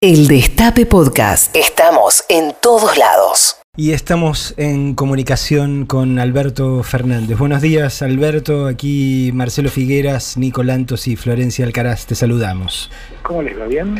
[0.00, 1.56] El Destape Podcast.
[1.56, 3.56] Estamos en todos lados.
[3.76, 7.36] Y estamos en comunicación con Alberto Fernández.
[7.36, 8.68] Buenos días, Alberto.
[8.68, 12.06] Aquí Marcelo Figueras, Nico Lantos y Florencia Alcaraz.
[12.06, 12.92] Te saludamos.
[13.24, 13.66] ¿Cómo les va?
[13.66, 13.96] ¿Bien?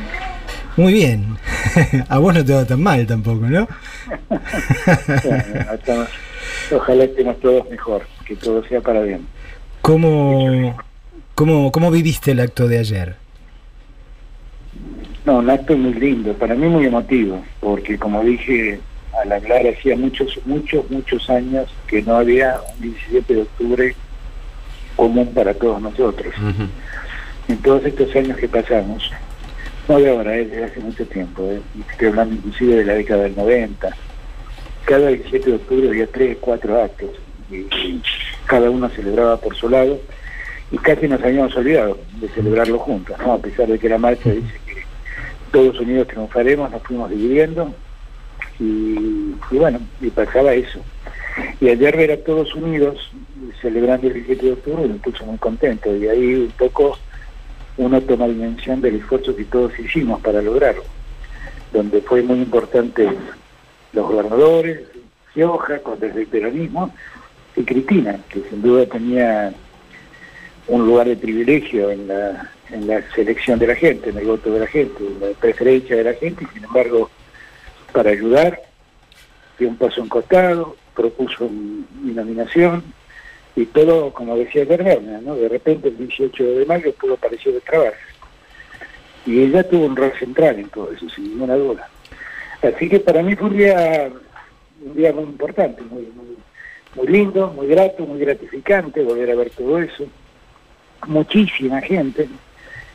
[0.76, 1.36] Muy bien.
[2.08, 3.66] A vos no te va tan mal tampoco, ¿no?
[5.84, 6.06] bueno,
[6.76, 9.26] ojalá estemos todos mejor, que todo sea para bien.
[9.82, 10.76] ¿Cómo,
[11.34, 13.27] cómo, cómo viviste el acto de ayer?
[15.28, 18.80] No, un acto muy lindo, para mí muy emotivo, porque como dije
[19.20, 23.94] al hablar, hacía muchos, muchos, muchos años que no había un 17 de octubre
[24.96, 26.32] común para todos nosotros.
[27.46, 29.10] En todos estos años que pasamos,
[29.86, 31.60] no de ahora, es desde hace mucho tiempo, ¿eh?
[31.90, 33.96] estoy hablando inclusive de la década del 90,
[34.86, 37.10] cada 17 de octubre había tres, cuatro actos,
[37.50, 37.66] y
[38.46, 40.00] cada uno celebraba por su lado,
[40.70, 43.34] y casi nos habíamos olvidado de celebrarlo juntos, ¿no?
[43.34, 44.58] a pesar de que la marcha dice
[45.50, 47.74] todos unidos triunfaremos, nos fuimos dividiendo
[48.58, 50.80] y, bueno, y pasaba eso.
[51.60, 53.10] Y ayer ver a todos unidos
[53.60, 56.98] celebrando el 17 de octubre me puso muy contento y ahí un poco
[57.76, 60.82] uno toma dimensión del esfuerzo que todos hicimos para lograrlo,
[61.72, 63.08] donde fue muy importante
[63.92, 64.80] los gobernadores,
[65.32, 66.92] Gioja, desde el peronismo,
[67.54, 69.52] y Cristina, que sin duda tenía
[70.68, 74.52] un lugar de privilegio en la, en la selección de la gente, en el voto
[74.52, 77.10] de la gente, en la preferencia de la gente, y sin embargo,
[77.92, 78.60] para ayudar,
[79.58, 82.84] dio un paso en costado, propuso mi nominación,
[83.58, 85.34] y todo, como decía Bernardo, ¿no?
[85.34, 87.96] de repente el 18 de mayo pudo aparecer de trabajo.
[89.26, 91.88] Y ella tuvo un rol central en todo eso, sin ninguna duda.
[92.62, 94.10] Así que para mí fue un día,
[94.84, 96.36] un día muy importante, muy, muy,
[96.94, 100.06] muy lindo, muy grato, muy gratificante volver a ver todo eso.
[101.06, 102.28] Muchísima gente,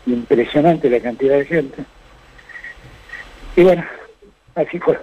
[0.05, 1.83] impresionante la cantidad de gente.
[3.55, 3.83] Y bueno,
[4.55, 4.99] así fue.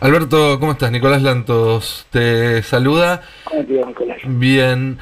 [0.00, 0.90] Alberto, ¿cómo estás?
[0.90, 3.22] Nicolás Lantos te saluda.
[3.44, 4.18] ¿Cómo te va, Nicolás?
[4.24, 4.98] Bien.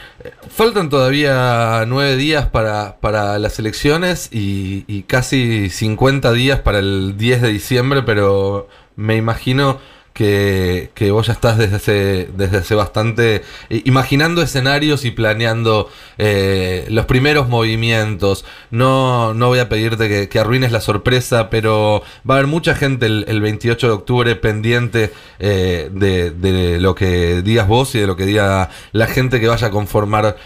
[0.49, 7.16] Faltan todavía nueve días para, para las elecciones y, y casi 50 días para el
[7.16, 9.81] 10 de diciembre, pero me imagino
[10.12, 17.06] que, que, vos ya estás desde hace, desde bastante imaginando escenarios y planeando eh, los
[17.06, 18.45] primeros movimientos.
[18.71, 23.06] No, no voy a pedirte que, arruines la sorpresa, pero va a haber mucha gente
[23.06, 28.06] el, el 28 de octubre pendiente eh, de, de, lo que digas vos y de
[28.06, 30.37] lo que diga la gente que vaya a conformar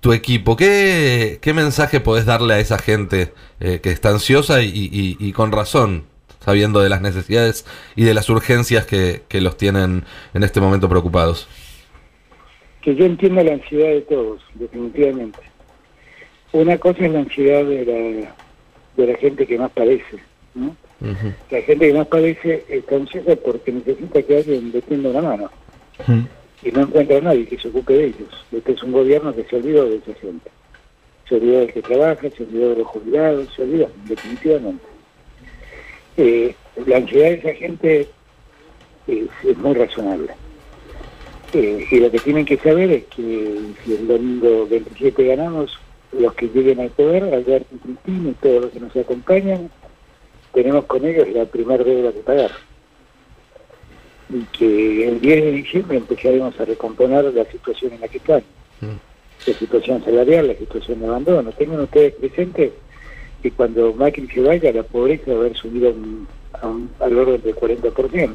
[0.00, 0.56] tu equipo.
[0.56, 5.52] ¿Qué, qué mensaje podés darle a esa gente eh, que está ansiosa y, y con
[5.52, 6.13] razón?
[6.44, 7.64] Sabiendo de las necesidades
[7.96, 11.48] y de las urgencias que, que, los tienen en este momento preocupados?
[12.82, 15.38] Que yo entiendo la ansiedad de todos, definitivamente.
[16.52, 18.34] Una cosa es la ansiedad de la,
[18.96, 20.18] de la gente que más padece.
[20.54, 20.76] ¿no?
[21.00, 21.34] Uh -huh.
[21.50, 25.50] La gente que más padece está ansiosa porque necesita que alguien le tienda una mano.
[26.06, 26.26] Uh -huh.
[26.62, 28.44] Y no encuentra a nadie que se ocupe de ellos.
[28.52, 30.50] Este es un gobierno que se olvidó de esa gente.
[31.28, 34.93] Se olvidó del que trabaja, se olvidó de los jubilados, se olvidó, definitivamente
[36.16, 36.54] eh,
[36.86, 38.08] la ansiedad de esa gente
[39.06, 40.32] es, es muy razonable.
[41.52, 45.78] Eh, y lo que tienen que saber es que si el domingo 27 ganamos,
[46.12, 49.70] los que lleguen al poder, Alberto y Cristina y todos los que nos acompañan,
[50.52, 52.50] tenemos con ellos la primera deuda que pagar.
[54.30, 58.42] Y que el 10 de diciembre empezaremos a recomponer la situación en la que están.
[58.80, 59.46] Mm.
[59.46, 61.52] La situación salarial, la situación de abandono.
[61.52, 62.72] Tengan ustedes presentes
[63.44, 67.42] que cuando Macri se vaya, la pobreza va a haber subido a un, al orden
[67.42, 68.34] del 40%.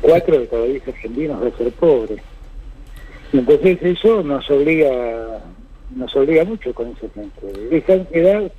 [0.00, 2.20] Cuatro de cada diez argentinos va a ser pobres.
[3.32, 5.42] Y entonces eso nos obliga
[5.96, 7.76] nos obliga mucho con esa gente.
[7.76, 8.52] Esa ansiedad,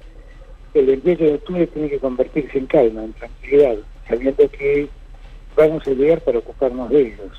[0.73, 3.77] el 28 de octubre tiene que convertirse en calma, en tranquilidad,
[4.09, 4.89] sabiendo que
[5.55, 7.31] vamos a llegar para ocuparnos de ellos.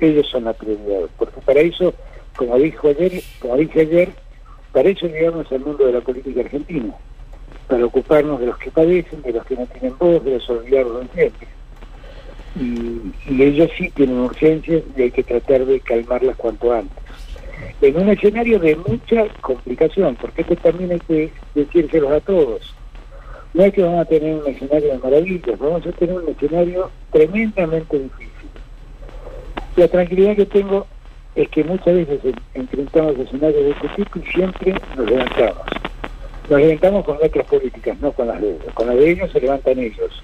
[0.00, 1.92] Ellos son la prioridad, porque para eso,
[2.34, 4.08] como dijo ayer, como dije ayer,
[4.72, 6.94] para eso llegamos al mundo de la política argentina
[7.70, 11.06] para ocuparnos de los que padecen, de los que no tienen voz, de los olvidados
[11.14, 11.46] siempre.
[12.56, 16.98] Y, y ellos sí tienen urgencias y hay que tratar de calmarlas cuanto antes.
[17.80, 22.74] En un escenario de mucha complicación, porque esto también hay que decírselos a todos.
[23.54, 26.90] No es que vamos a tener un escenario de maravillas, vamos a tener un escenario
[27.12, 28.50] tremendamente difícil.
[29.76, 30.86] La tranquilidad que tengo
[31.36, 32.20] es que muchas veces
[32.54, 35.79] enfrentamos escenarios de este tipo y siempre nos levantamos
[36.50, 38.74] nos levantamos con nuestras políticas, no con las de ellos.
[38.74, 40.22] Con las de ellos se levantan ellos,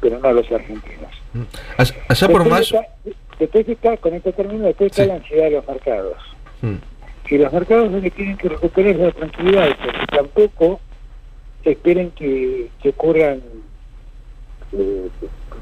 [0.00, 1.12] pero no los argentinos.
[1.76, 2.62] Allá, allá por más...
[2.62, 2.88] Está,
[3.38, 5.08] después está, con este término, después está sí.
[5.08, 6.16] la ansiedad de los mercados.
[6.62, 6.76] Hmm.
[7.28, 10.80] Si los mercados lo que tienen que recuperar la tranquilidad, porque tampoco
[11.62, 13.42] esperen que, que ocurran
[14.72, 15.08] eh,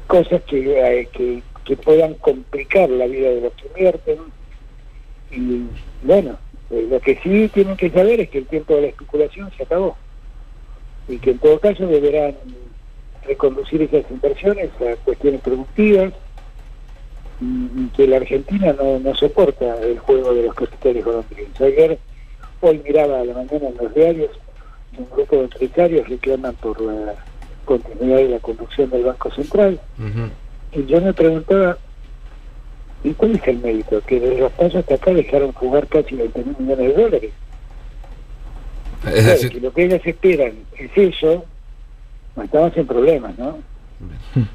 [0.07, 4.19] cosas que, que, que puedan complicar la vida de los que invierten.
[5.31, 5.63] Y
[6.03, 6.37] bueno,
[6.69, 9.97] lo que sí tienen que saber es que el tiempo de la especulación se acabó
[11.07, 12.35] y que en todo caso deberán
[13.25, 16.13] reconducir esas inversiones a cuestiones productivas
[17.41, 21.61] y, que la Argentina no, no, soporta el juego de los capitales colombianos.
[21.61, 21.99] Ayer,
[22.61, 24.31] hoy miraba a la mañana en los diarios,
[24.97, 27.15] un grupo de empresarios reclaman por la
[27.65, 29.79] continuidad de la conducción del Banco Central.
[30.71, 31.77] Y yo me preguntaba,
[33.03, 34.01] ¿y cuál es el mérito?
[34.01, 37.31] Que desde los pasos hasta acá dejaron jugar casi 20 mil millones de dólares.
[39.13, 39.51] Es decir...
[39.53, 41.45] si lo que ellas esperan es eso,
[42.43, 43.59] estamos en problemas, ¿no?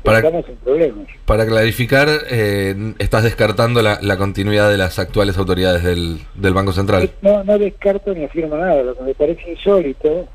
[0.03, 1.07] Para, estamos en problemas.
[1.25, 6.73] Para clarificar, eh, estás descartando la, la, continuidad de las actuales autoridades del, del, Banco
[6.73, 7.11] Central.
[7.23, 8.83] No, no descarto ni afirmo nada.
[8.83, 10.29] Lo que me parece insólito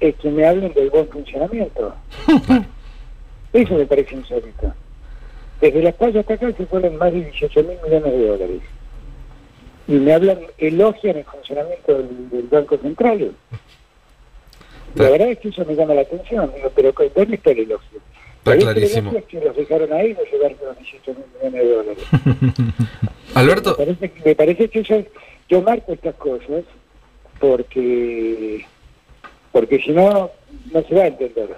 [0.00, 1.94] es que me hablen del buen funcionamiento.
[3.52, 4.74] Eso me parece insólito.
[5.60, 8.60] Desde las playas hasta acá se fueron más de 18 mil millones de dólares
[9.86, 13.32] y me hablan, elogian el funcionamiento del, Banco Central.
[14.94, 18.00] La verdad es que eso me llama la atención, digo, pero ¿dónde está el elogio?
[18.38, 19.12] Está clarísimo.
[19.16, 22.04] Es que los dejaron ahí los 18 mil millones de dólares.
[23.34, 23.76] Alberto.
[23.78, 25.02] Me parece, me parece que eso,
[25.48, 26.62] yo marco estas cosas
[27.40, 28.64] porque
[29.50, 30.30] porque si no,
[30.72, 31.56] no se va a entender.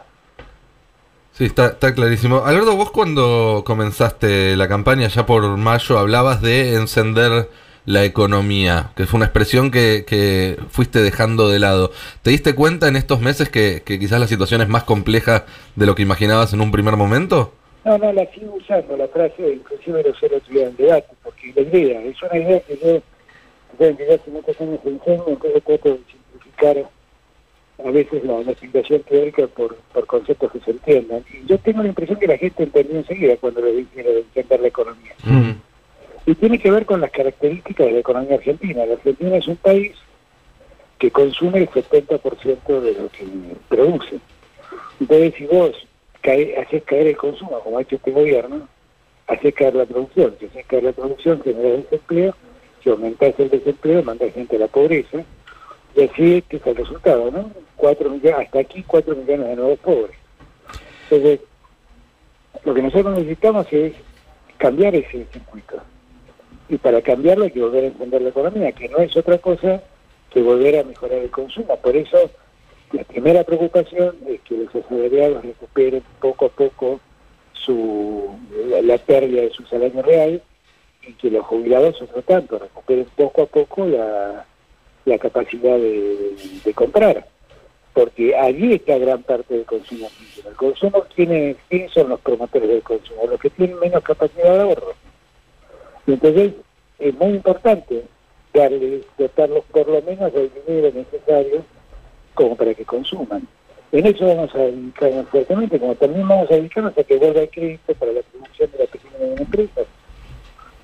[1.33, 2.45] Sí, está, está clarísimo.
[2.45, 7.49] Alberto, vos cuando comenzaste la campaña, ya por mayo, hablabas de encender
[7.87, 11.93] la economía, que fue una expresión que, que, fuiste dejando de lado.
[12.23, 15.47] ¿Te diste cuenta en estos meses que, que, quizás la situación es más compleja
[15.77, 17.55] de lo que imaginabas en un primer momento?
[17.85, 21.53] No, no, la sigo usando, la frase, inclusive lo sé otro día en debate, porque
[21.55, 23.01] la idea, es una idea que yo,
[23.79, 26.91] desde hace muchos años enseño, entonces trato de simplificar
[27.85, 31.25] a veces la, la explicación teórica por, por conceptos que se entiendan.
[31.33, 34.61] Y yo tengo la impresión que la gente entendió enseguida cuando le dije de entender
[34.61, 35.13] la economía.
[35.23, 35.66] Mm
[36.27, 38.85] y tiene que ver con las características de la economía argentina.
[38.85, 39.93] La Argentina es un país
[40.99, 43.25] que consume el 70% de lo que
[43.69, 44.19] produce.
[45.01, 45.71] Entonces, si vos
[46.23, 48.69] haces caer el consumo, como ha hecho este gobierno,
[49.29, 50.35] haces caer la producción.
[50.41, 52.35] Si haces caer la producción, generas desempleo.
[52.83, 55.25] Si aumentás el desempleo, mandas gente a la pobreza.
[55.95, 57.53] Y así este es el resultado, ¿no?
[57.77, 60.17] Cuatro millones, hasta aquí 4 millones de nuevos pobres.
[61.09, 61.41] Entonces,
[62.65, 63.93] lo que nosotros necesitamos es
[64.59, 65.81] cambiar ese circuito
[66.69, 69.83] y para cambiarlo hay que volver a entender la economía, que no es otra cosa
[70.31, 71.77] que volver a mejorar el consumo.
[71.77, 72.31] Por eso
[72.93, 77.01] la primera preocupación es que los asalariados recuperen poco a poco
[77.53, 78.31] su
[78.83, 80.43] la, pérdida de su salario real
[81.07, 84.45] y que los jubilados, otro tanto, recuperen poco a poco la,
[85.05, 87.27] la capacidad de, comprar.
[87.95, 90.11] Porque allí está gran parte del consumo
[90.47, 93.27] El consumo, tiene, ¿quiénes son los promotores del consumo?
[93.27, 94.95] Los que tienen menos capacidad de ahorro
[96.13, 96.53] entonces
[96.99, 98.05] es muy importante
[98.55, 101.65] darle, dotarlos por lo menos del dinero necesario
[102.35, 103.47] como para que consuman.
[103.93, 107.51] En eso vamos a dedicarnos fuertemente, como también vamos a dedicarnos a que vuelva el
[107.51, 109.81] crédito para la producción de la pequeña y empresa.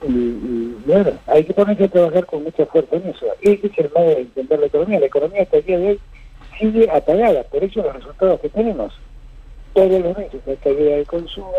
[0.02, 3.26] Y, bueno, hay que ponerse a trabajar con mucha fuerza en eso.
[3.40, 5.00] Ese es el modo de entender la economía.
[5.00, 6.00] La economía hasta el día de hoy
[6.58, 8.94] sigue apagada, por eso los resultados que tenemos.
[9.74, 11.52] Todos los meses hay caída del consumo,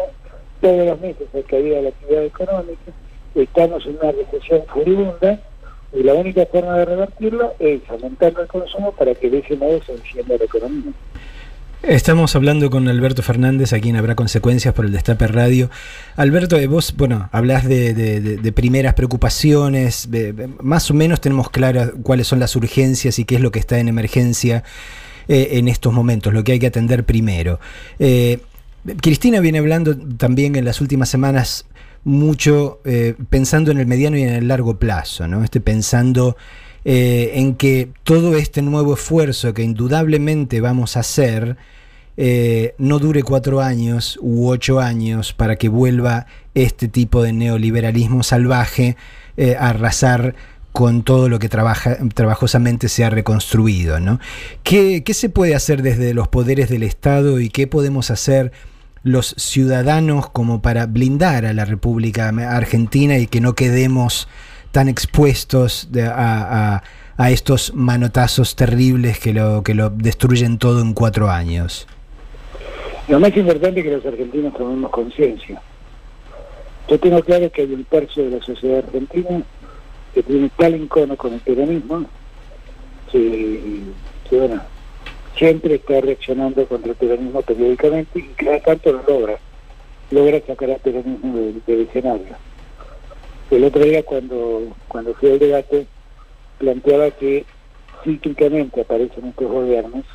[0.62, 2.92] todos los meses hay caída de la actividad económica,
[3.36, 5.40] estamos en una recesión furibunda
[5.94, 9.82] y la única forma de revertirlo es aumentando el consumo para que de ese modo
[9.84, 10.92] se encienda la economía.
[11.84, 15.70] Estamos hablando con Alberto Fernández, a quien habrá consecuencias por el Destape Radio.
[16.16, 20.08] Alberto, eh, vos, bueno, hablas de, de, primeras preocupaciones,
[20.62, 23.80] más o menos tenemos claras cuáles son las urgencias y qué es lo que está
[23.80, 24.64] en emergencia
[25.28, 27.60] eh, en estos momentos, lo que hay que atender primero.
[28.00, 28.40] Eh,
[29.02, 31.66] Cristina viene hablando también en las últimas semanas
[32.04, 35.44] mucho eh, pensando en el mediano y en el largo plazo, ¿no?
[35.44, 36.36] Este, pensando
[36.84, 41.56] eh, en que todo este nuevo esfuerzo que indudablemente vamos a hacer
[42.18, 48.22] eh, no dure cuatro años u ocho años para que vuelva este tipo de neoliberalismo
[48.22, 48.98] salvaje
[49.58, 50.36] a arrasar
[50.74, 54.00] con todo lo que trabaja, trabajosamente se ha reconstruido.
[54.00, 54.20] ¿no?
[54.62, 58.52] ¿Qué, ¿Qué se puede hacer desde los poderes del Estado y qué podemos hacer?
[59.04, 64.28] Los ciudadanos como para blindar a la República Argentina y que no quedemos
[64.72, 66.82] tan expuestos a,
[67.30, 71.88] estos manotazos terribles que lo, que lo destruyen todo en cuatro años?
[73.08, 75.62] Lo más importante es que los argentinos tomemos conciencia.
[76.90, 79.44] Yo tengo claro que hay un tercio de la sociedad argentina
[80.14, 82.06] que tiene tal encono con el peronismo
[83.12, 83.82] que
[84.32, 84.62] bueno,
[85.44, 89.38] siempre está reaccionando contra el peronismo periódicamente y cada tanto lo logra,
[90.10, 92.38] logra sacar al peronismo del, escenario.
[93.52, 95.86] El otro día cuando, cuando fui al debate
[96.60, 97.46] planteaba que
[98.06, 100.06] cíclicamente aparecen estos gobiernos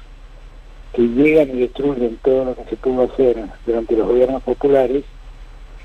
[0.94, 5.04] que llegan y destruyen todo lo que se pudo hacer durante los gobiernos populares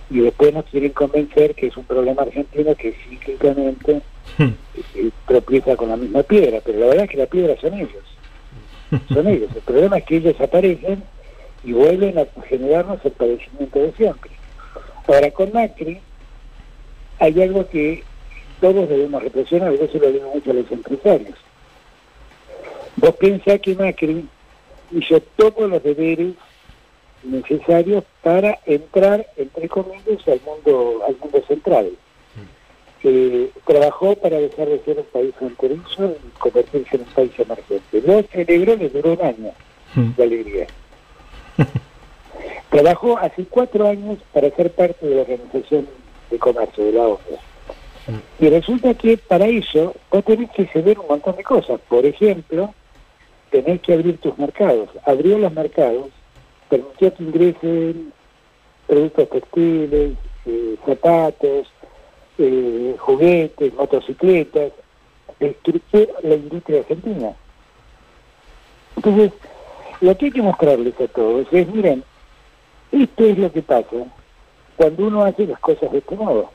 [0.09, 4.01] y después nos quieren convencer que es un problema argentino que cíclicamente
[4.37, 4.43] hmm.
[4.95, 8.03] eh, tropieza con la misma piedra, pero la verdad es que la piedra son ellos,
[9.13, 9.49] son ellos.
[9.55, 11.03] El problema es que ellos aparecen
[11.63, 14.31] y vuelven a generarnos el padecimiento de siempre.
[15.07, 15.99] Ahora, con Macri
[17.19, 18.03] hay algo que
[18.59, 21.37] todos debemos reflexionar, yo se lo digo mucho a los empresarios.
[22.95, 24.25] Vos pensás que Macri
[24.91, 26.33] hizo todos los deberes
[27.23, 31.91] necesarios para entrar, entre comillas, al mundo, al mundo central.
[33.05, 38.01] Eh, trabajó para dejar de ser un país fronterizo y convertirse en un país emergente.
[38.05, 39.51] Lo celebró le duró un año
[39.95, 40.11] mm.
[40.15, 40.67] de alegría.
[42.69, 45.87] Trabajó hace cuatro años para ser parte de la Organización
[46.31, 47.37] de Comercio de la ONU.
[48.07, 48.43] Mm.
[48.45, 51.81] Y resulta que para eso vos tenés que ceder un montón de cosas.
[51.89, 52.73] Por ejemplo,
[53.51, 54.87] tenés que abrir tus mercados.
[55.05, 56.07] Abrió los mercados,
[56.69, 58.13] permitió que ingresen
[58.87, 60.13] productos textiles,
[60.45, 61.67] eh, zapatos,
[62.37, 64.71] eh, juguetes, motocicletas,
[65.39, 67.33] destruyó la industria argentina.
[68.95, 69.31] Entonces,
[70.01, 72.03] lo que hay que mostrarles a todos es, miren,
[72.91, 74.05] esto es lo que pasa
[74.75, 76.49] cuando uno hace las cosas de este modo.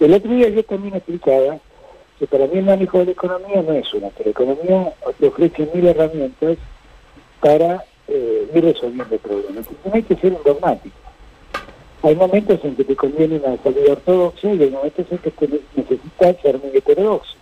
[0.00, 1.58] El otro día yo también explicaba
[2.18, 5.26] que para mí el manejo de la economía no es una, que la economía te
[5.26, 6.56] ofrece mil herramientas
[7.40, 9.60] para eh, ir resolviendo el problema.
[9.84, 11.01] no hay que ser un dogmático.
[12.02, 15.48] Hay momentos en que te conviene una salida ortodoxa y hay momentos en que te
[15.76, 17.36] necesitas ser muy heterodoxo.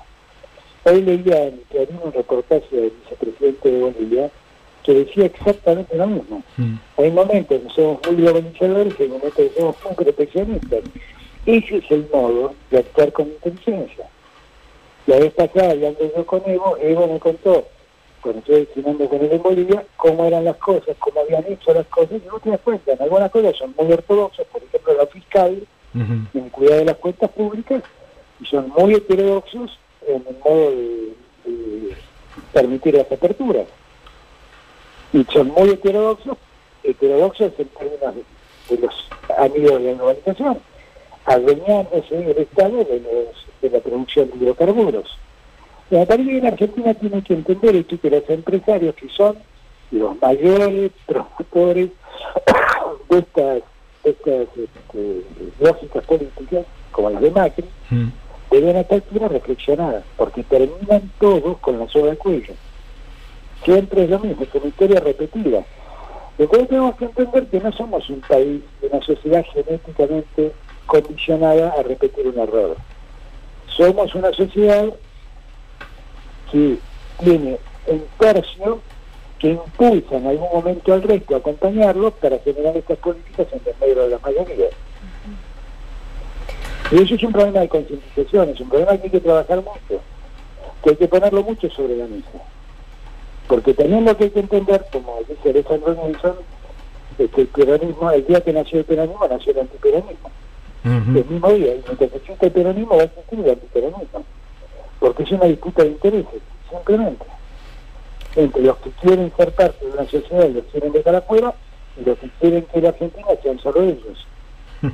[0.84, 4.30] Hoy leía en Clarín un reportaje del vicepresidente de Bolivia
[4.82, 6.42] que decía exactamente lo mismo.
[6.56, 6.74] Mm.
[6.98, 10.80] Hay momentos en que somos muy globalizadores y hay momentos en que somos muy proteccionistas.
[11.46, 14.06] Ese es el modo de actuar con inteligencia.
[15.06, 17.66] La vez pasada, hablando yo con Evo, Evo me contó,
[18.20, 21.86] cuando estoy destinando con él en Bolivia, cómo eran las cosas, cómo habían hecho las
[21.86, 25.06] cosas, y no te das cuenta, en algunas cosas son muy ortodoxas, por ejemplo la
[25.06, 27.82] fiscal, en cuidado de las cuentas públicas,
[28.40, 31.96] y son muy heterodoxos en el modo de,
[32.52, 33.66] permitir las aperturas.
[35.12, 36.36] Y son muy heterodoxos,
[36.84, 38.14] heterodoxos en términos
[38.68, 40.58] de, los amigos de la globalización,
[41.26, 45.18] adueñándose el Estado de los de la producción de hidrocarburos.
[45.90, 49.36] La parece en Argentina tiene que entender esto que los empresarios que son
[49.90, 51.90] los mayores promotores
[53.10, 53.62] de estas,
[54.04, 55.22] estas este,
[55.58, 58.08] lógicas políticas, como las de Macri, mm.
[58.52, 62.54] deben a esta reflexionar, porque terminan todos con la soga de cuello.
[63.64, 65.64] Siempre es lo mismo, es una historia repetida.
[66.38, 70.52] Entonces tenemos que entender que no somos un país, una sociedad genéticamente
[70.86, 72.76] condicionada a repetir un error
[73.80, 74.88] somos una sociedad
[76.50, 76.78] que
[77.18, 78.80] tiene un tercio
[79.38, 84.02] que impulsa en algún momento al resto a acompañarlo para generar estas políticas en medio
[84.02, 84.68] de la mayoría.
[86.92, 90.02] Y eso es un problema de concientización, es un problema que hay que trabajar mucho,
[90.82, 92.44] que hay que ponerlo mucho sobre la mesa.
[93.46, 96.36] Porque también lo que hay que entender, como dice Alejandro Nelson,
[97.18, 100.30] es que el peronismo, el día que nació el peronismo, nació el antiperonismo
[100.84, 101.74] el mismo día.
[101.74, 104.24] Y mientras existe el peronismo va a existir el antiperonismo.
[105.00, 106.40] Porque es una disputa de intereses,
[106.70, 107.24] simplemente.
[108.36, 111.52] Entre los que quieren ser parte de una sociedad y los quieren dejar afuera,
[112.00, 114.26] y los que quieren que la Argentina sean solo ellos.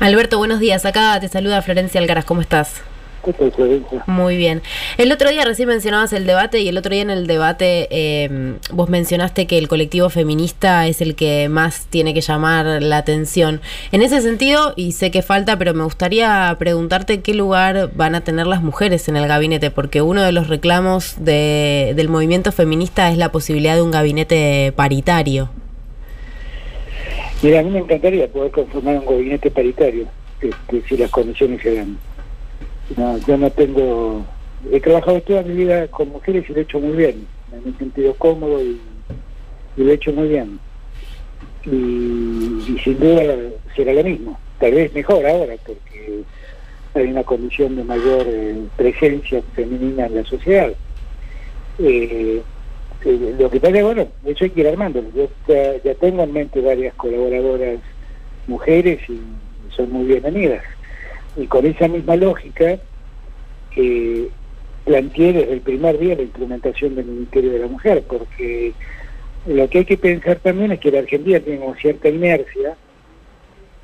[0.00, 0.84] Alberto, buenos días.
[0.84, 2.24] Acá te saluda Florencia Algaras.
[2.24, 2.82] ¿Cómo estás?
[4.06, 4.62] Muy bien.
[4.98, 8.56] El otro día recién mencionabas el debate y el otro día en el debate eh,
[8.72, 13.60] vos mencionaste que el colectivo feminista es el que más tiene que llamar la atención.
[13.92, 18.22] En ese sentido, y sé que falta, pero me gustaría preguntarte qué lugar van a
[18.22, 23.10] tener las mujeres en el gabinete, porque uno de los reclamos de, del movimiento feminista
[23.10, 25.50] es la posibilidad de un gabinete paritario.
[27.42, 30.06] Mira, a mí me encantaría poder conformar un gabinete paritario,
[30.40, 31.98] este, si las condiciones se dan.
[32.94, 34.24] No, yo no tengo...
[34.70, 37.26] He trabajado toda mi vida con mujeres y lo he hecho muy bien.
[37.50, 38.80] Me he sentido cómodo y,
[39.76, 40.58] lo he hecho muy bien.
[41.64, 43.34] Y, sin duda
[43.74, 44.38] será lo mismo.
[44.58, 46.22] Tal vez mejor ahora, porque
[46.94, 50.72] hay una condición de mayor eh, presencia femenina en la sociedad.
[51.78, 52.42] Eh,
[53.04, 55.02] eh, lo que pasa es, bueno, eso hay que ir armando.
[55.14, 57.78] Yo ya, tengo en mente varias colaboradoras
[58.46, 59.20] mujeres y
[59.74, 60.62] son muy bienvenidas.
[61.36, 62.78] Y con esa misma lógica,
[63.76, 64.28] eh,
[64.84, 68.72] planteé desde el primer día la implementación del Ministerio de la Mujer, porque
[69.46, 72.76] lo que hay que pensar también es que la Argentina tiene como cierta inercia,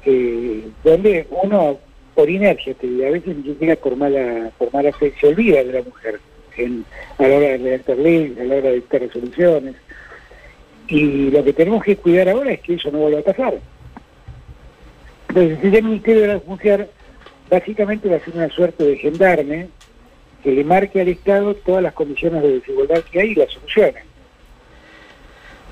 [0.04, 1.78] eh, donde uno,
[2.14, 5.82] por inercia, te a veces ni por mala, por mala fe, se olvida de la
[5.82, 6.20] mujer
[6.56, 6.84] en,
[7.18, 9.74] a la hora de redactar leyes, a la hora de dictar resoluciones.
[10.88, 13.54] Y lo que tenemos que cuidar ahora es que eso no vuelva a pasar.
[15.28, 16.90] Entonces, el Ministerio de la Mujer
[17.50, 19.68] básicamente va a ser una suerte de gendarme
[20.42, 24.04] que le marque al Estado todas las condiciones de desigualdad que hay y las soluciones.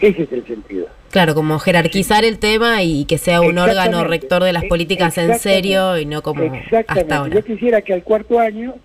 [0.00, 0.86] Ese es el sentido.
[1.10, 5.38] Claro, como jerarquizar el tema y que sea un órgano rector de las políticas en
[5.38, 6.50] serio y no como
[6.86, 7.34] hasta ahora.
[7.34, 8.76] Yo quisiera que al cuarto año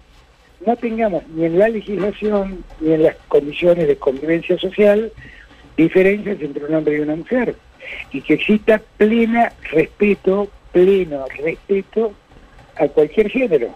[0.65, 5.11] no tengamos ni en la legislación ni en las condiciones de convivencia social
[5.77, 7.55] diferencias entre un hombre y una mujer
[8.11, 12.13] y que exista plena respeto, pleno respeto
[12.75, 13.75] a cualquier género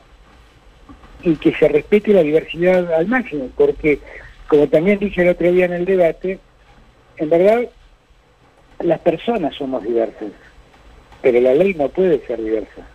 [1.23, 3.99] y que se respete la diversidad al máximo, porque
[4.47, 6.39] como también dije el otro día en el debate,
[7.17, 7.61] en verdad
[8.79, 10.31] las personas somos diversas,
[11.21, 12.87] pero la ley no puede ser diversa.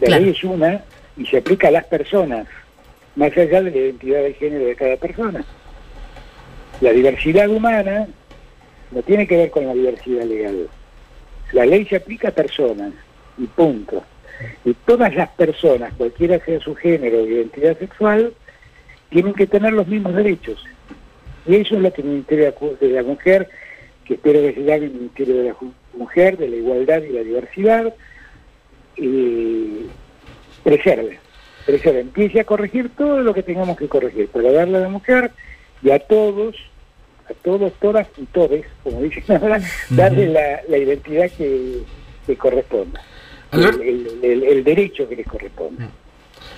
[0.00, 0.84] La ley es una
[1.16, 2.46] y se aplica a las personas,
[3.16, 5.44] más allá de la identidad de género de cada persona.
[6.80, 8.06] La diversidad humana
[8.92, 10.68] no tiene que ver con la diversidad legal.
[11.52, 12.92] La ley se aplica a personas
[13.36, 14.04] y punto.
[14.64, 18.32] Y todas las personas, cualquiera sea su género o identidad sexual,
[19.10, 20.64] tienen que tener los mismos derechos.
[21.46, 23.48] Y eso es lo que el Ministerio de la Mujer,
[24.04, 25.56] que espero que se llame el Ministerio de la
[25.94, 27.94] Mujer, de la Igualdad y la Diversidad,
[28.96, 29.86] eh,
[30.62, 31.18] preserve.
[31.64, 35.32] Preserve, empiece a corregir todo lo que tengamos que corregir para darle a la mujer
[35.82, 36.56] y a todos,
[37.28, 41.80] a todos, todas y todes, como dicen ahora, darle la, identidad que,
[42.26, 43.02] que corresponda
[43.52, 45.84] el, derecho que les corresponde.
[45.84, 45.88] Mm.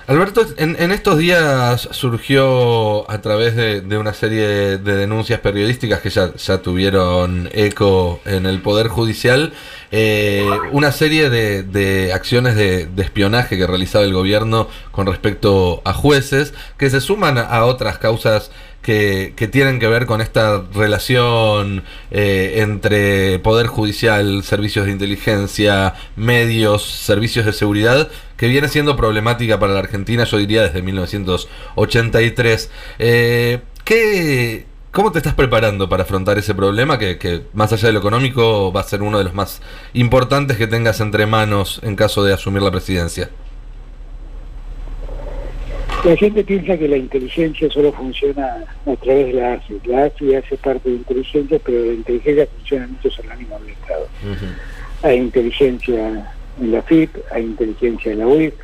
[0.07, 6.57] Alberto, en, estos días surgió a través de, una serie de, denuncias periodísticas que ya,
[6.61, 9.53] tuvieron eco en el Poder Judicial,
[9.91, 16.53] eh, una serie de, acciones de, espionaje que realizaba el gobierno con respecto a jueces,
[16.77, 18.51] que se suman a otras causas
[18.81, 26.83] que, tienen que ver con esta relación eh, entre Poder Judicial, servicios de inteligencia, medios,
[26.83, 32.71] servicios de seguridad, que viene siendo problemática para la Argentina, yo diría, desde 1983.
[32.99, 37.93] Eh, ¿qué, ¿Cómo te estás preparando para afrontar ese problema que, que, más allá de
[37.93, 39.61] lo económico, va a ser uno de los más
[39.93, 43.29] importantes que tengas entre manos en caso de asumir la presidencia?
[46.03, 49.79] La gente piensa que la inteligencia solo funciona a través de la AFI.
[49.85, 54.07] La AFI hace parte de inteligencia, pero la inteligencia funciona en muchos organismos del Estado.
[55.03, 56.25] Hay inteligencia
[56.59, 58.55] en la FIP, hay inteligencia en la UIF.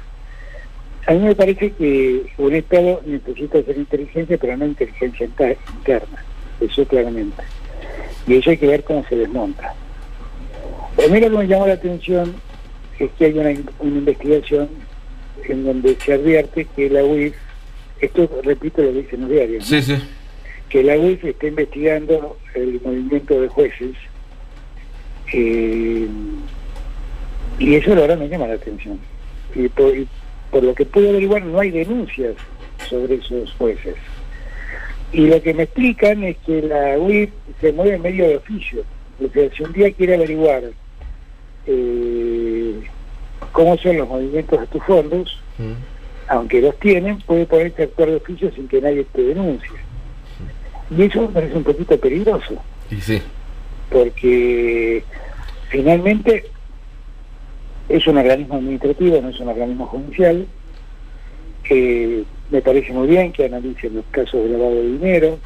[1.07, 6.23] A mí me parece que un Estado necesita hacer inteligencia, pero no inteligencia interna.
[6.59, 7.43] Eso claramente.
[8.27, 9.73] Y eso hay que ver cómo se desmonta.
[10.97, 12.35] Primero que me llamó la atención
[12.99, 14.69] es que hay una, una investigación
[15.47, 17.35] en donde se advierte que la UIF,
[18.01, 19.69] esto repito lo que dicen los diarios,
[20.67, 23.95] que la UIF está investigando el movimiento de jueces
[25.31, 26.07] eh,
[27.59, 28.99] y eso la verdad me llama la atención.
[29.55, 29.69] Y
[30.51, 32.35] por, lo que puedo averiguar no hay denuncias
[32.89, 33.95] sobre esos jueces.
[35.11, 37.29] Y lo que me explican es que la UIF
[37.61, 38.83] se mueve en medio de oficio.
[39.23, 40.63] O sea, si un día quiere averiguar
[41.65, 42.81] eh,
[43.51, 45.73] cómo son los movimientos de tus fondos, mm.
[46.27, 49.77] aunque los tienen, puede ponerse a actuar de oficio sin que nadie te denuncie.
[50.95, 52.55] Y eso me parece un poquito peligroso.
[52.91, 53.21] Y sí.
[53.89, 55.03] Porque
[55.69, 56.45] finalmente
[57.89, 60.47] es un organismo administrativo, no es un organismo judicial.
[61.63, 65.39] que me parece muy bien que analicen los casos de lavado de dinero,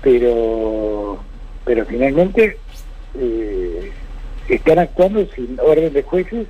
[0.00, 1.18] pero
[1.64, 2.56] pero finalmente
[3.18, 3.90] eh,
[4.48, 6.46] están actuando sin orden de jueces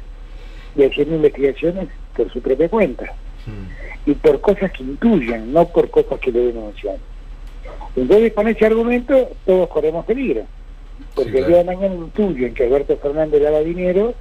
[0.76, 3.04] y haciendo investigaciones por su propia cuenta.
[3.46, 4.10] Mm.
[4.10, 6.96] Y por cosas que intuyen, no por cosas que lo denuncian.
[7.96, 10.42] Entonces, con ese argumento, todos corremos peligro.
[11.14, 14.14] Porque el día de mañana intuyen que Alberto Fernández daba dinero,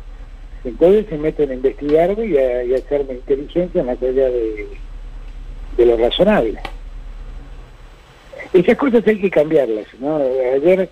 [0.65, 4.67] entonces se meten a investigarlo y a, y a hacerme inteligencia más allá de,
[5.77, 6.59] de lo razonable.
[8.53, 10.17] Esas cosas hay que cambiarlas, ¿no?
[10.17, 10.89] Ayer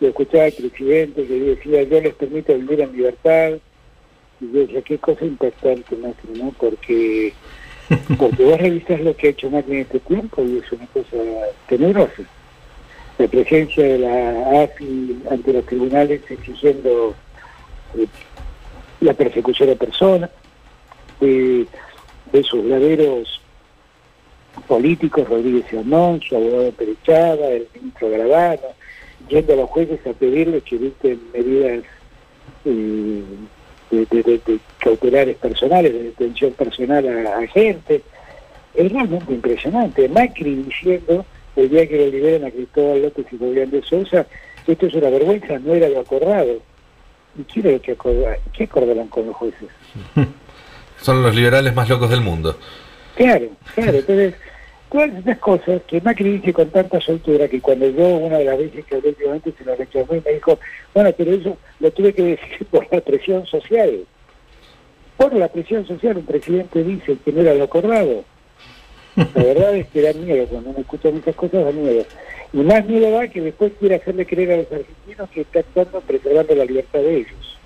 [0.00, 3.52] lo escuchaba el presidente que decía, yo les permito vivir en libertad,
[4.40, 6.52] y yo decía, qué cosa impactante, Macri, ¿no?
[6.58, 7.32] Porque,
[8.18, 11.16] porque vos revisas lo que ha hecho Macri en este tiempo y es una cosa
[11.68, 12.22] tenebrosa.
[13.18, 17.14] La presencia de la AFI ante los tribunales exigiendo
[17.96, 18.06] eh,
[19.04, 20.30] la persecución de personas,
[21.20, 21.66] de,
[22.32, 23.40] de esos graveros
[24.66, 28.68] políticos, Rodríguez Amón, su abogado Perechada, el ministro Gravano,
[29.28, 31.84] yendo a los jueces a pedirles que dicten medidas
[32.64, 33.22] eh,
[33.90, 38.02] de, cautelares personales, de detención personal a, gente.
[38.74, 40.08] Es realmente impresionante.
[40.08, 41.24] Macri diciendo,
[41.56, 44.26] el día que lo liberan a Cristóbal López y Fabián de Sousa,
[44.66, 46.60] esto es una vergüenza, no era lo acordado.
[47.36, 47.96] ¿Y quiere que
[48.52, 49.68] ¿Qué acordaron con los jueces?
[51.00, 52.56] Son los liberales más locos del mundo.
[53.16, 53.98] Claro, claro.
[53.98, 54.34] Entonces,
[54.90, 58.58] todas esas cosas que Macri dice con tanta soltura que cuando yo una de las
[58.58, 60.58] veces que últimamente se lo reclamó y me dijo,
[60.94, 64.04] bueno, pero eso lo tuve que decir por la presión social.
[65.16, 68.24] Por la presión social un presidente dice que no era lo acordado.
[69.16, 72.04] La verdad es que da miedo, cuando me escuchan muchas cosas da miedo.
[72.52, 76.00] Y más miedo da que después quiera hacerle creer a los argentinos que está actuando
[76.00, 77.58] preservando la libertad de ellos.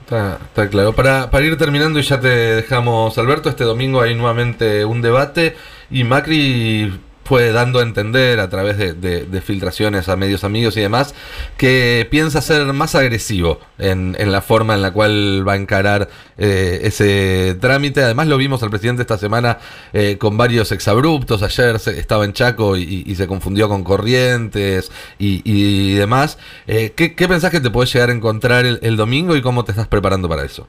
[0.00, 0.92] Está, está claro.
[0.94, 5.54] Para, para ir terminando y ya te dejamos, Alberto, este domingo hay nuevamente un debate
[5.90, 6.92] y Macri
[7.32, 11.14] fue dando a entender a través de, filtraciones a medios amigos y demás
[11.56, 16.80] que piensa ser más agresivo en, la forma en la cual va a encarar eh,
[16.82, 18.02] ese trámite.
[18.02, 19.56] Además lo vimos al presidente esta semana
[19.94, 21.42] eh, con varios exabruptos.
[21.42, 26.38] Ayer estaba en Chaco y, se confundió con Corrientes y, demás.
[26.66, 29.88] Eh, ¿qué, pensás que te puedes llegar a encontrar el, domingo y cómo te estás
[29.88, 30.68] preparando para eso?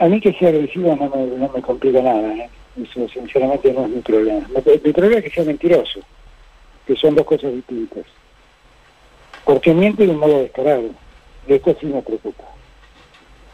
[0.00, 2.34] A mí que sea agresivo no me, no me complica nada.
[2.34, 2.50] ¿eh?
[2.80, 4.48] Eso sinceramente no es mi problema.
[4.48, 6.00] Mi problema es que sea mentiroso,
[6.86, 8.04] que son dos cosas distintas.
[9.44, 10.90] Porque miente de un modo descarado.
[11.46, 12.44] Y esto sí me preocupa.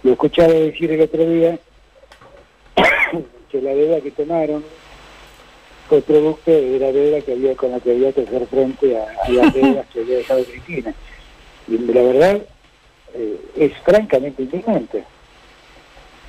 [0.02, 1.58] Lo he escuchado decir el otro día
[3.50, 4.64] que la deuda que tomaron
[5.88, 9.30] fue producto de la deuda que había con la que había que hacer frente a,
[9.30, 10.94] las deudas que había dejado Cristina.
[11.66, 12.42] Y la verdad
[13.14, 15.04] eh, es francamente indignante.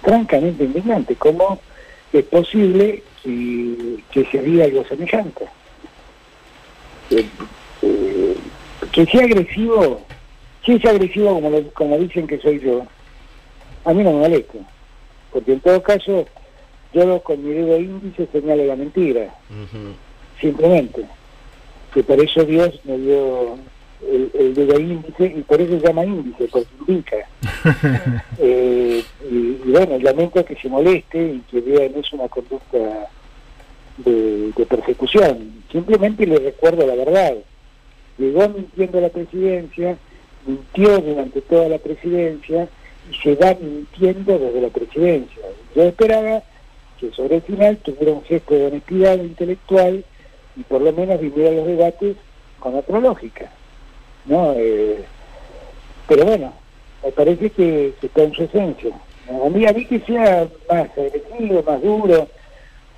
[0.01, 1.15] Francamente indignante.
[1.15, 1.59] ¿Cómo
[2.13, 5.45] es posible que, se diga algo semejante.
[7.11, 7.25] Eh,
[7.81, 8.35] eh,
[8.91, 10.01] que sea agresivo,
[10.65, 12.85] si es agresivo como, como dicen que soy yo,
[13.85, 14.59] a mí no me molesta,
[15.31, 16.25] porque en todo caso
[16.93, 19.33] yo con mi dedo índice señalo la mentira,
[20.41, 21.05] simplemente,
[21.93, 23.57] que por eso Dios me dio
[24.01, 27.17] el, el dedo índice y por eso se llama índice, porque indica.
[28.39, 33.09] eh, y, bueno, lamento que se moleste y que vea en eso una conducta
[33.97, 35.63] de, persecución.
[35.71, 37.35] Simplemente le recuerdo la verdad.
[38.17, 39.97] Llegó mintiendo a la presidencia,
[40.45, 42.67] mintió durante toda la presidencia
[43.11, 45.43] y se va mintiendo desde la presidencia.
[45.75, 46.43] Yo esperaba
[46.99, 50.03] que sobre el final tuviera un gesto de honestidad intelectual
[50.55, 52.17] y por lo menos viniera los debates
[52.59, 53.49] con otra lógica.
[54.25, 54.53] ¿No?
[54.55, 55.03] Eh,
[56.07, 56.53] pero bueno,
[57.03, 58.91] me parece que, está en su esencia.
[59.29, 62.27] A mí, a mí que sea más agresivo, más duro,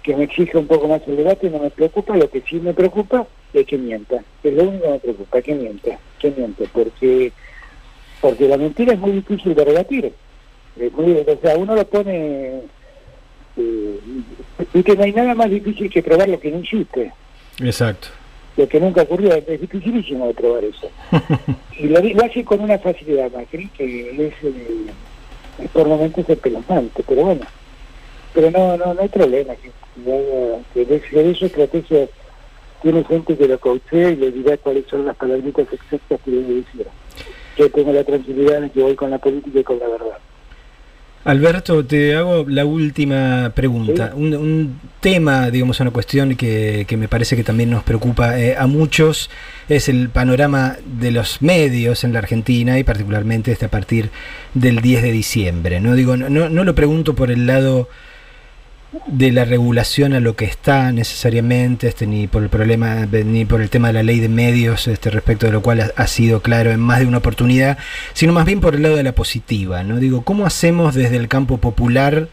[0.02, 2.16] que me exija un poco más el debate, no me preocupa.
[2.16, 4.24] Lo que sí me preocupa es que mienta.
[4.44, 7.32] Es lo único que me preocupa, que mienta, que mienta, porque
[8.22, 10.14] porque la mentira es muy difícil de rebatir.
[10.78, 12.62] o sea, uno lo pone...
[13.58, 14.00] Eh,
[14.74, 17.12] y que no hay nada más difícil que probar lo que no existe.
[17.60, 18.10] Exacto
[18.58, 20.90] lo que nunca ocurrió, es dificilísimo de probar eso.
[21.78, 27.42] y lo, hace con una facilidad, Macri, que es, eh, por momentos espeluznante, pero bueno,
[28.34, 29.72] pero no, no, no hay problema, que,
[30.74, 32.08] que, de, eso estrategia
[32.82, 36.56] tiene gente que lo coachea y le dirá cuáles son las palabritas exactas que debe
[36.56, 36.88] decir.
[37.58, 40.18] Yo tengo la tranquilidad de que voy con la política y con la verdad.
[41.24, 44.14] Alberto, te hago la última pregunta.
[44.16, 49.30] Un, tema, digamos, una cuestión que, me parece que también nos preocupa eh, a muchos
[49.70, 54.10] es el panorama de los medios en la Argentina y particularmente este a partir
[54.54, 55.80] del 10 de diciembre.
[55.80, 57.88] No digo, no, no lo pregunto por el lado
[59.08, 63.62] de la regulación a lo que está necesariamente, este, ni por el problema, ni por
[63.62, 66.72] el tema de la ley de medios, este, respecto de lo cual ha, sido claro
[66.72, 67.78] en más de una oportunidad,
[68.14, 69.98] sino más bien por el lado de la positiva, ¿no?
[69.98, 72.28] Digo, ¿cómo hacemos desde el campo popular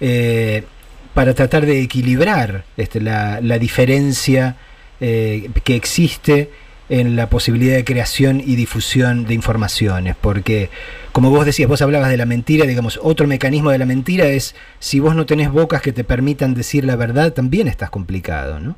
[0.00, 0.64] eh,
[1.12, 4.56] para tratar de equilibrar este, la, la diferencia
[5.00, 6.50] eh, que existe
[6.88, 10.70] en la posibilidad de creación y difusión de informaciones, porque
[11.12, 14.54] como vos decías, vos hablabas de la mentira, digamos, otro mecanismo de la mentira es
[14.78, 18.76] si vos no tenés bocas que te permitan decir la verdad, también estás complicado, ¿no?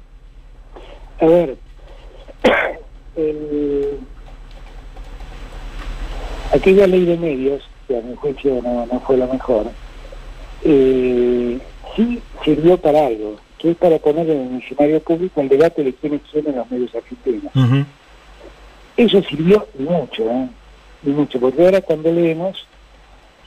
[1.20, 1.56] A ver,
[6.52, 9.66] aquella ley de medios, que a mi juicio no, no fue la mejor,
[10.64, 11.58] eh,
[11.96, 15.92] sí sirvió para algo, que es para poner en el escenario público el debate de
[15.94, 17.52] quiénes son los medios argentinos.
[19.00, 20.48] Eso sirvió mucho, ¿eh?
[21.04, 22.66] y mucho, porque ahora cuando leemos,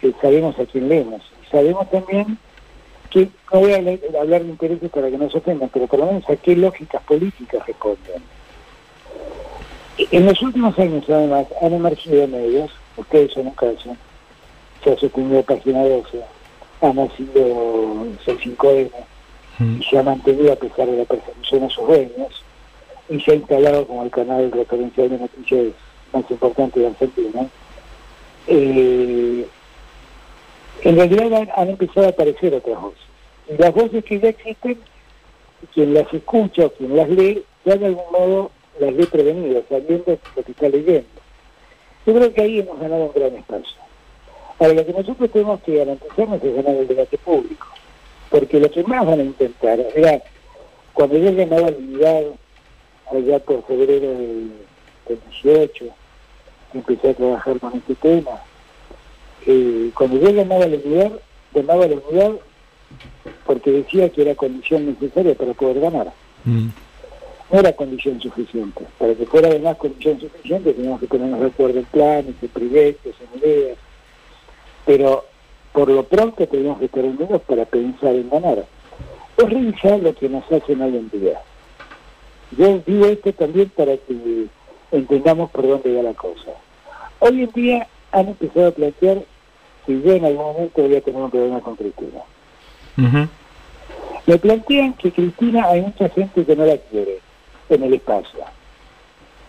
[0.01, 1.21] eh, sabemos a quién leemos.
[1.51, 2.39] Sabemos también
[3.11, 6.07] que no voy a hablar de intereses para que no se ofendan, pero por lo
[6.07, 8.23] menos a qué lógicas políticas responden.
[10.09, 13.95] En los últimos años, además, han emergido medios, ustedes son un caso,
[14.83, 16.19] se ha sostenido Página 12,
[16.81, 18.89] ha nacido C5N,
[19.59, 19.81] mm.
[19.81, 22.43] y se ha mantenido a pesar de la persecución a sus dueños,
[23.13, 25.67] y ha instalado como el canal referencial de noticias
[26.11, 27.47] más importante de Argentina.
[28.47, 29.47] Eh,
[30.81, 33.01] en realidad han, empezado a aparecer otras voces.
[33.57, 34.79] Las voces que ya existen,
[35.73, 40.17] quien las escucha o quien las lee, ya de algún modo las ve prevenidas, sabiendo
[40.35, 41.07] lo que está leyendo.
[42.05, 43.77] Yo creo que ahí hemos ganado un gran espacio.
[44.59, 47.67] Ahora, lo que nosotros tenemos que garantizarnos es ganar el debate público.
[48.29, 50.21] Porque lo que más van a intentar, era
[50.93, 52.23] cuando yo llamaba al unidad
[53.11, 54.51] allá por febrero del,
[55.41, 55.85] 18,
[56.73, 58.41] empecé a trabajar con este tema,
[59.45, 61.11] eh, cuando yo llamaba a la unidad,
[61.53, 62.31] llamaba a la unidad
[63.45, 66.13] porque decía que era condición necesaria para poder ganar.
[66.45, 66.67] Mm.
[67.51, 68.85] No era condición suficiente.
[68.97, 73.15] Para que fuera además condición suficiente teníamos que ponernos de acuerdo en planes, en proyectos,
[73.19, 73.77] en ideas.
[74.85, 75.25] Pero
[75.71, 78.65] por lo pronto tenemos que estar unidos para pensar en ganar.
[79.37, 81.41] Es revisar lo que nos hacen hoy en día.
[82.57, 84.47] Yo digo esto también para que
[84.91, 86.51] entendamos por dónde va la cosa.
[87.19, 89.23] Hoy en día han empezado a plantear
[89.85, 92.21] si yo en algún momento voy a tener un problema con Cristina.
[94.25, 97.19] Me plantean que Cristina hay mucha gente que no la quiere
[97.69, 98.39] en el espacio.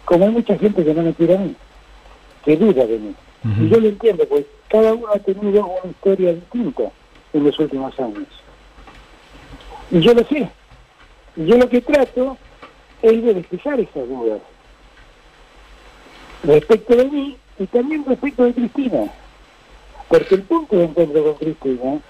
[0.04, 1.54] Como hay mucha gente que no me quiere a mí,
[2.44, 3.14] que duda de mí.
[3.60, 6.90] Y yo lo entiendo, pues cada uno ha tenido una historia distinta
[7.32, 8.26] en los últimos años.
[9.90, 10.48] Y yo lo sé.
[11.36, 12.38] Y yo lo que trato
[13.04, 14.40] es de despejar esas dudas.
[16.42, 19.12] Respecto de mí y también respecto de Cristina.
[20.08, 22.00] Porque el punto de encuentro con Cristina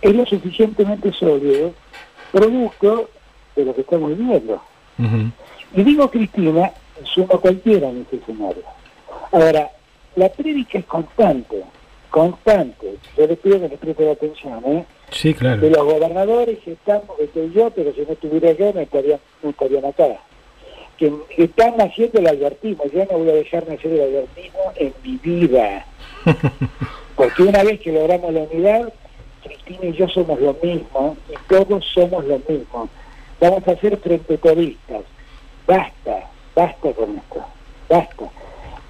[0.00, 1.72] es lo suficientemente sólido,
[2.32, 3.08] producto
[3.54, 4.60] de lo que estamos viviendo.
[5.74, 6.72] Y digo Cristina,
[7.04, 8.62] sumo cualquiera en ese escenario.
[9.30, 9.70] Ahora,
[10.16, 11.62] la prédica es constante,
[12.10, 12.96] constante.
[13.16, 14.84] Yo les pido que les presten atención, ¿eh?
[15.10, 15.60] Sí, claro.
[15.60, 19.50] De los gobernadores están, porque estoy yo, pero si no estuviera yo no estarían, no
[19.50, 20.20] estarían acá.
[21.10, 22.84] Que están haciendo el albertismo.
[22.92, 25.84] Yo no voy a dejarme hacer el albertismo en mi vida.
[27.16, 28.92] Porque una vez que logramos la unidad,
[29.42, 32.88] Cristina y yo somos lo mismo, y todos somos lo mismo.
[33.40, 35.02] Vamos a ser frente turistas.
[35.66, 37.44] Basta, basta con esto,
[37.88, 38.30] basta.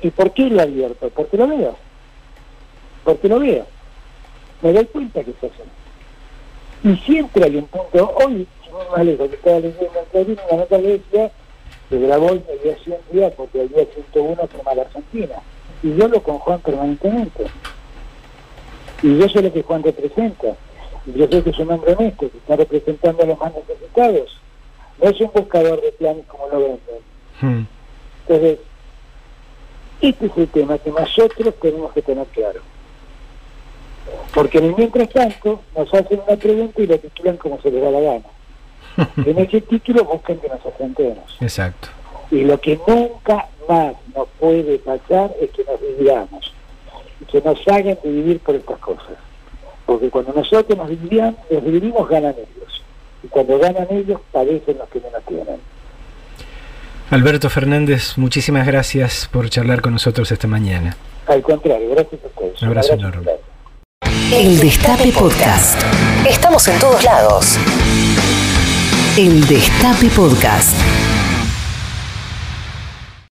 [0.03, 1.09] ¿Y por qué lo abierto?
[1.09, 1.77] Porque lo veo.
[3.05, 3.66] Porque lo veo.
[4.61, 5.62] Me doy cuenta que se hace.
[6.85, 10.77] Y siempre hay un punto, hoy, no más lejos, que estaba leyendo en una nota
[10.77, 11.33] que decía
[11.92, 15.35] que grabó en mediación día porque el día 101 firma la Argentina.
[15.83, 17.44] Y yo lo con Juan permanentemente.
[19.02, 20.57] Y yo sé lo que Juan representa.
[21.05, 24.40] Y yo sé que es un hombre honesto, que está representando a los más necesitados.
[25.02, 26.81] No es un buscador de planes como lo venden.
[27.42, 27.66] Hmm.
[28.26, 28.59] Entonces,
[30.00, 32.61] este es el tema que nosotros tenemos que tener claro.
[34.33, 38.00] Porque mientras tanto nos hacen una pregunta y la titulan como se les da la
[38.00, 38.32] gana.
[39.16, 41.37] en ese título buscan que nos afrontemos.
[41.40, 41.88] Exacto.
[42.31, 46.52] Y lo que nunca más nos puede pasar es que nos dividamos
[47.33, 49.16] que nos hagan dividir por estas cosas.
[49.87, 52.83] Porque cuando nosotros nos, dividimos, nos dividimos, ganan ellos.
[53.22, 55.61] Y cuando ganan ellos, padecen los que menos tienen.
[57.11, 60.96] Alberto Fernández, muchísimas gracias por charlar con nosotros esta mañana.
[61.26, 62.62] Al contrario, gracias a ustedes.
[62.62, 63.33] Un abrazo, enorme.
[64.33, 65.81] El Destape Podcast.
[66.26, 67.59] Estamos en todos lados.
[69.18, 71.12] El Destape Podcast.